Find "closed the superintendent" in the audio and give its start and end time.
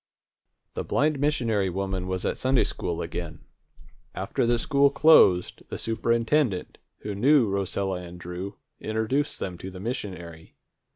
4.89-6.79